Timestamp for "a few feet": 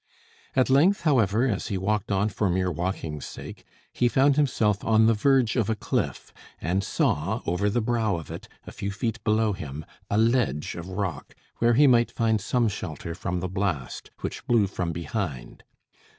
8.65-9.23